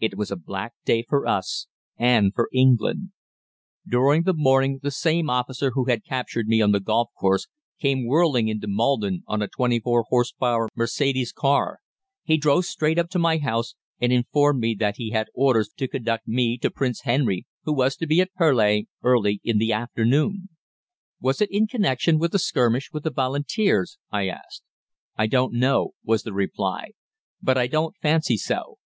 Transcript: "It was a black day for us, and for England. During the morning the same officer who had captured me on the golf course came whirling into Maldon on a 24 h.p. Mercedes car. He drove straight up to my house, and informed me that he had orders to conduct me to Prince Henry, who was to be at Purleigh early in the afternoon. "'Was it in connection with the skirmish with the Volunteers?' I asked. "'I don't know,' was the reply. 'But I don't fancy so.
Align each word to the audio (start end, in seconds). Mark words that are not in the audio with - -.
"It 0.00 0.16
was 0.16 0.30
a 0.30 0.36
black 0.36 0.72
day 0.86 1.02
for 1.06 1.26
us, 1.26 1.66
and 1.98 2.32
for 2.34 2.48
England. 2.50 3.10
During 3.86 4.22
the 4.22 4.32
morning 4.32 4.80
the 4.82 4.90
same 4.90 5.28
officer 5.28 5.72
who 5.72 5.84
had 5.84 6.02
captured 6.02 6.46
me 6.46 6.62
on 6.62 6.72
the 6.72 6.80
golf 6.80 7.10
course 7.14 7.46
came 7.78 8.06
whirling 8.06 8.48
into 8.48 8.66
Maldon 8.66 9.22
on 9.26 9.42
a 9.42 9.48
24 9.48 10.06
h.p. 10.10 10.56
Mercedes 10.74 11.30
car. 11.30 11.80
He 12.22 12.38
drove 12.38 12.64
straight 12.64 12.98
up 12.98 13.10
to 13.10 13.18
my 13.18 13.36
house, 13.36 13.74
and 14.00 14.10
informed 14.14 14.60
me 14.60 14.74
that 14.76 14.96
he 14.96 15.10
had 15.10 15.28
orders 15.34 15.68
to 15.76 15.88
conduct 15.88 16.26
me 16.26 16.56
to 16.62 16.70
Prince 16.70 17.02
Henry, 17.02 17.44
who 17.64 17.74
was 17.74 17.96
to 17.96 18.06
be 18.06 18.22
at 18.22 18.32
Purleigh 18.38 18.84
early 19.02 19.42
in 19.44 19.58
the 19.58 19.74
afternoon. 19.74 20.48
"'Was 21.20 21.42
it 21.42 21.50
in 21.50 21.66
connection 21.66 22.18
with 22.18 22.32
the 22.32 22.38
skirmish 22.38 22.88
with 22.94 23.02
the 23.02 23.10
Volunteers?' 23.12 23.98
I 24.10 24.28
asked. 24.28 24.62
"'I 25.18 25.26
don't 25.26 25.52
know,' 25.52 25.90
was 26.02 26.22
the 26.22 26.32
reply. 26.32 26.92
'But 27.42 27.58
I 27.58 27.66
don't 27.66 27.94
fancy 28.00 28.38
so. 28.38 28.78